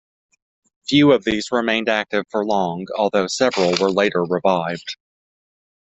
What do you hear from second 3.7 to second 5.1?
were later revived.